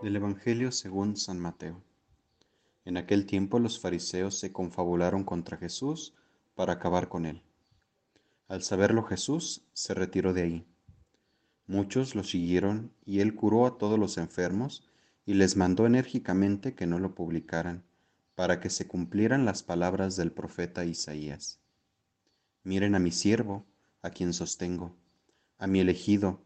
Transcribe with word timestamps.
Del 0.00 0.14
Evangelio 0.14 0.70
según 0.70 1.16
San 1.16 1.40
Mateo. 1.40 1.82
En 2.84 2.96
aquel 2.96 3.26
tiempo 3.26 3.58
los 3.58 3.80
fariseos 3.80 4.38
se 4.38 4.52
confabularon 4.52 5.24
contra 5.24 5.56
Jesús 5.56 6.14
para 6.54 6.74
acabar 6.74 7.08
con 7.08 7.26
él. 7.26 7.42
Al 8.46 8.62
saberlo 8.62 9.02
Jesús 9.02 9.62
se 9.72 9.92
retiró 9.92 10.32
de 10.32 10.42
ahí. 10.42 10.64
Muchos 11.66 12.14
lo 12.14 12.22
siguieron 12.22 12.92
y 13.04 13.18
él 13.18 13.34
curó 13.34 13.66
a 13.66 13.76
todos 13.76 13.98
los 13.98 14.18
enfermos 14.18 14.88
y 15.24 15.34
les 15.34 15.56
mandó 15.56 15.84
enérgicamente 15.84 16.76
que 16.76 16.86
no 16.86 17.00
lo 17.00 17.16
publicaran, 17.16 17.82
para 18.36 18.60
que 18.60 18.70
se 18.70 18.86
cumplieran 18.86 19.44
las 19.44 19.64
palabras 19.64 20.14
del 20.14 20.30
profeta 20.30 20.84
Isaías. 20.84 21.58
Miren 22.62 22.94
a 22.94 22.98
mi 22.98 23.10
siervo, 23.10 23.66
a 24.02 24.10
quien 24.10 24.32
sostengo, 24.32 24.94
a 25.58 25.66
mi 25.66 25.80
elegido, 25.80 26.40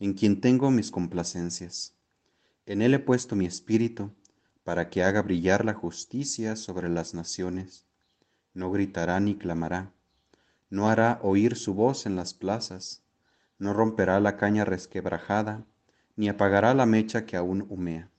en 0.00 0.14
quien 0.14 0.40
tengo 0.40 0.70
mis 0.70 0.90
complacencias. 0.90 1.94
En 2.66 2.82
él 2.82 2.92
he 2.92 2.98
puesto 2.98 3.36
mi 3.36 3.46
espíritu, 3.46 4.12
para 4.64 4.90
que 4.90 5.02
haga 5.02 5.22
brillar 5.22 5.64
la 5.64 5.74
justicia 5.74 6.56
sobre 6.56 6.88
las 6.88 7.14
naciones. 7.14 7.86
No 8.52 8.70
gritará 8.70 9.20
ni 9.20 9.36
clamará, 9.36 9.92
no 10.70 10.90
hará 10.90 11.20
oír 11.22 11.56
su 11.56 11.72
voz 11.72 12.04
en 12.04 12.16
las 12.16 12.34
plazas, 12.34 13.04
no 13.58 13.72
romperá 13.72 14.20
la 14.20 14.36
caña 14.36 14.64
resquebrajada, 14.64 15.64
ni 16.16 16.28
apagará 16.28 16.74
la 16.74 16.84
mecha 16.84 17.26
que 17.26 17.36
aún 17.36 17.64
humea, 17.68 18.10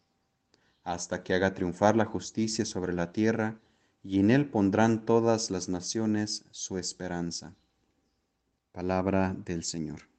hasta 0.94 1.22
que 1.22 1.36
haga 1.36 1.54
triunfar 1.54 1.96
la 1.96 2.06
justicia 2.06 2.66
sobre 2.66 2.94
la 2.94 3.12
tierra, 3.12 3.60
y 4.02 4.20
en 4.20 4.32
él 4.32 4.50
pondrán 4.50 5.06
todas 5.06 5.52
las 5.52 5.70
naciones 5.70 6.46
su 6.50 6.80
esperanza. 6.80 7.54
Palabra 8.72 9.36
del 9.46 9.64
Señor. 9.64 10.10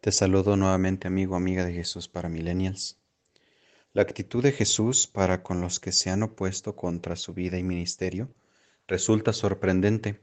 Te 0.00 0.10
saludo 0.10 0.56
nuevamente 0.56 1.06
amigo, 1.06 1.36
amiga 1.36 1.64
de 1.64 1.72
Jesús 1.72 2.08
para 2.08 2.28
Millennials. 2.28 2.98
La 3.92 4.02
actitud 4.02 4.42
de 4.42 4.50
Jesús 4.50 5.06
para 5.06 5.44
con 5.44 5.60
los 5.60 5.78
que 5.78 5.92
se 5.92 6.10
han 6.10 6.24
opuesto 6.24 6.74
contra 6.74 7.14
su 7.14 7.34
vida 7.34 7.56
y 7.56 7.62
ministerio 7.62 8.34
resulta 8.88 9.32
sorprendente 9.32 10.20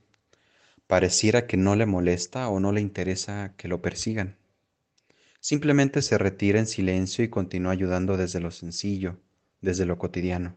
pareciera 0.88 1.48
que 1.48 1.56
no 1.56 1.78
le 1.78 1.86
molesta 1.86 2.50
o 2.50 2.60
no 2.60 2.74
le 2.74 2.82
interesa 2.82 3.54
que 3.56 3.70
lo 3.70 3.82
persigan. 3.82 4.41
Simplemente 5.42 6.02
se 6.02 6.18
retira 6.18 6.60
en 6.60 6.68
silencio 6.68 7.26
y 7.26 7.30
continúa 7.30 7.74
ayudando 7.74 8.16
desde 8.16 8.40
lo 8.40 8.52
sencillo, 8.52 9.20
desde 9.60 9.86
lo 9.86 9.98
cotidiano. 9.98 10.56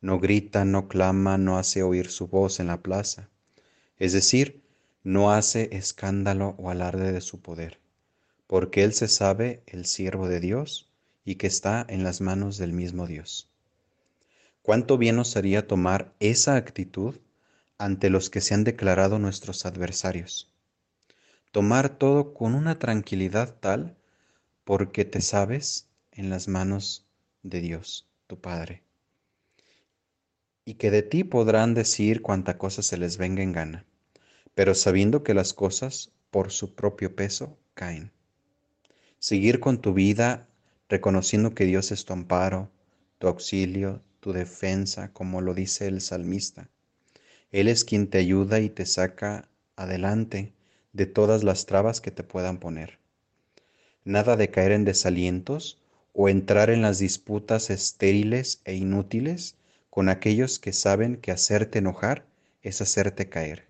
No 0.00 0.18
grita, 0.18 0.64
no 0.64 0.88
clama, 0.88 1.38
no 1.38 1.58
hace 1.58 1.84
oír 1.84 2.08
su 2.08 2.26
voz 2.26 2.58
en 2.58 2.66
la 2.66 2.82
plaza. 2.82 3.28
Es 3.98 4.12
decir, 4.12 4.60
no 5.04 5.30
hace 5.30 5.68
escándalo 5.76 6.56
o 6.58 6.70
alarde 6.70 7.12
de 7.12 7.20
su 7.20 7.40
poder, 7.40 7.78
porque 8.48 8.82
él 8.82 8.94
se 8.94 9.06
sabe 9.06 9.62
el 9.66 9.86
siervo 9.86 10.28
de 10.28 10.40
Dios 10.40 10.90
y 11.24 11.36
que 11.36 11.46
está 11.46 11.86
en 11.88 12.02
las 12.02 12.20
manos 12.20 12.58
del 12.58 12.72
mismo 12.72 13.06
Dios. 13.06 13.48
¿Cuánto 14.62 14.98
bien 14.98 15.14
nos 15.14 15.36
haría 15.36 15.68
tomar 15.68 16.12
esa 16.18 16.56
actitud 16.56 17.14
ante 17.78 18.10
los 18.10 18.28
que 18.28 18.40
se 18.40 18.54
han 18.54 18.64
declarado 18.64 19.20
nuestros 19.20 19.64
adversarios. 19.64 20.52
Tomar 21.52 21.88
todo 21.88 22.34
con 22.34 22.54
una 22.54 22.78
tranquilidad 22.78 23.54
tal 23.60 23.96
porque 24.68 25.06
te 25.06 25.22
sabes 25.22 25.88
en 26.12 26.28
las 26.28 26.46
manos 26.46 27.06
de 27.42 27.62
Dios, 27.62 28.06
tu 28.26 28.38
Padre. 28.38 28.82
Y 30.66 30.74
que 30.74 30.90
de 30.90 31.00
ti 31.00 31.24
podrán 31.24 31.72
decir 31.72 32.20
cuanta 32.20 32.58
cosa 32.58 32.82
se 32.82 32.98
les 32.98 33.16
venga 33.16 33.42
en 33.42 33.52
gana, 33.52 33.86
pero 34.54 34.74
sabiendo 34.74 35.22
que 35.22 35.32
las 35.32 35.54
cosas 35.54 36.12
por 36.30 36.52
su 36.52 36.74
propio 36.74 37.16
peso 37.16 37.56
caen. 37.72 38.12
Seguir 39.18 39.58
con 39.58 39.80
tu 39.80 39.94
vida 39.94 40.46
reconociendo 40.90 41.54
que 41.54 41.64
Dios 41.64 41.90
es 41.90 42.04
tu 42.04 42.12
amparo, 42.12 42.70
tu 43.18 43.28
auxilio, 43.28 44.02
tu 44.20 44.34
defensa, 44.34 45.14
como 45.14 45.40
lo 45.40 45.54
dice 45.54 45.86
el 45.86 46.02
salmista 46.02 46.68
él 47.50 47.68
es 47.68 47.84
quien 47.84 48.08
te 48.08 48.18
ayuda 48.18 48.60
y 48.60 48.68
te 48.68 48.84
saca 48.84 49.48
adelante 49.76 50.52
de 50.92 51.06
todas 51.06 51.44
las 51.44 51.64
trabas 51.64 52.02
que 52.02 52.10
te 52.10 52.22
puedan 52.22 52.58
poner. 52.58 52.98
Nada 54.08 54.36
de 54.36 54.50
caer 54.50 54.72
en 54.72 54.86
desalientos 54.86 55.76
o 56.14 56.30
entrar 56.30 56.70
en 56.70 56.80
las 56.80 56.98
disputas 56.98 57.68
estériles 57.68 58.62
e 58.64 58.74
inútiles 58.74 59.54
con 59.90 60.08
aquellos 60.08 60.58
que 60.58 60.72
saben 60.72 61.18
que 61.18 61.30
hacerte 61.30 61.80
enojar 61.80 62.24
es 62.62 62.80
hacerte 62.80 63.28
caer. 63.28 63.66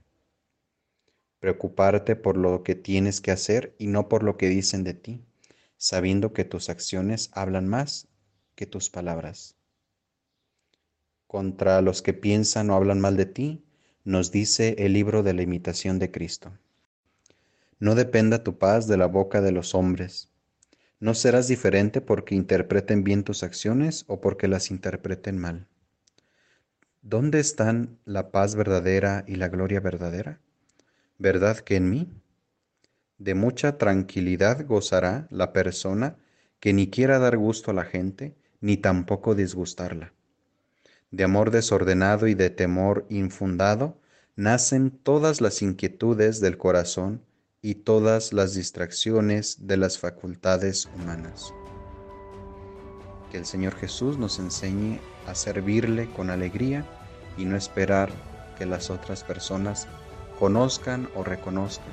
Preocuparte 1.40 2.14
por 2.14 2.36
lo 2.36 2.62
que 2.62 2.76
tienes 2.76 3.20
que 3.20 3.32
hacer 3.32 3.74
y 3.78 3.88
no 3.88 4.08
por 4.08 4.22
lo 4.22 4.36
que 4.36 4.48
dicen 4.48 4.84
de 4.84 4.94
ti, 4.94 5.24
sabiendo 5.76 6.32
que 6.32 6.44
tus 6.44 6.68
acciones 6.68 7.30
hablan 7.32 7.66
más 7.66 8.06
que 8.54 8.64
tus 8.64 8.90
palabras. 8.90 9.56
Contra 11.26 11.82
los 11.82 12.00
que 12.00 12.12
piensan 12.12 12.70
o 12.70 12.76
hablan 12.76 13.00
mal 13.00 13.16
de 13.16 13.26
ti, 13.26 13.64
nos 14.04 14.30
dice 14.30 14.76
el 14.78 14.92
libro 14.92 15.24
de 15.24 15.34
la 15.34 15.42
imitación 15.42 15.98
de 15.98 16.12
Cristo. 16.12 16.52
No 17.78 17.94
dependa 17.94 18.42
tu 18.42 18.58
paz 18.58 18.86
de 18.86 18.96
la 18.96 19.06
boca 19.06 19.40
de 19.40 19.52
los 19.52 19.74
hombres. 19.74 20.30
No 21.00 21.14
serás 21.14 21.48
diferente 21.48 22.00
porque 22.00 22.34
interpreten 22.34 23.04
bien 23.04 23.24
tus 23.24 23.42
acciones 23.42 24.04
o 24.08 24.20
porque 24.20 24.48
las 24.48 24.70
interpreten 24.70 25.38
mal. 25.38 25.66
¿Dónde 27.02 27.40
están 27.40 27.98
la 28.04 28.30
paz 28.30 28.54
verdadera 28.56 29.24
y 29.26 29.36
la 29.36 29.48
gloria 29.48 29.80
verdadera? 29.80 30.40
¿Verdad 31.18 31.58
que 31.58 31.76
en 31.76 31.90
mí? 31.90 32.12
De 33.18 33.34
mucha 33.34 33.78
tranquilidad 33.78 34.66
gozará 34.66 35.28
la 35.30 35.52
persona 35.52 36.16
que 36.60 36.72
ni 36.72 36.90
quiera 36.90 37.18
dar 37.18 37.36
gusto 37.36 37.70
a 37.70 37.74
la 37.74 37.84
gente, 37.84 38.36
ni 38.60 38.76
tampoco 38.76 39.34
disgustarla 39.34 40.12
de 41.10 41.24
amor 41.24 41.50
desordenado 41.50 42.26
y 42.26 42.34
de 42.34 42.50
temor 42.50 43.06
infundado, 43.08 43.98
nacen 44.36 44.90
todas 44.90 45.40
las 45.40 45.62
inquietudes 45.62 46.40
del 46.40 46.58
corazón 46.58 47.22
y 47.60 47.76
todas 47.76 48.32
las 48.32 48.54
distracciones 48.54 49.66
de 49.66 49.76
las 49.76 49.98
facultades 49.98 50.88
humanas. 50.94 51.52
Que 53.30 53.38
el 53.38 53.46
Señor 53.46 53.74
Jesús 53.74 54.16
nos 54.18 54.38
enseñe 54.38 55.00
a 55.26 55.34
servirle 55.34 56.10
con 56.12 56.30
alegría 56.30 56.86
y 57.36 57.44
no 57.44 57.56
esperar 57.56 58.10
que 58.56 58.66
las 58.66 58.90
otras 58.90 59.24
personas 59.24 59.86
conozcan 60.38 61.08
o 61.14 61.24
reconozcan, 61.24 61.92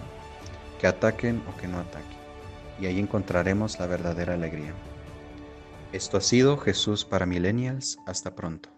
que 0.79 0.87
ataquen 0.87 1.41
o 1.47 1.57
que 1.57 1.67
no 1.67 1.79
ataquen. 1.79 2.17
Y 2.79 2.87
ahí 2.87 2.99
encontraremos 2.99 3.79
la 3.79 3.87
verdadera 3.87 4.33
alegría. 4.33 4.73
Esto 5.91 6.17
ha 6.17 6.21
sido 6.21 6.57
Jesús 6.57 7.05
para 7.05 7.25
Millennials. 7.25 7.97
Hasta 8.05 8.35
pronto. 8.35 8.74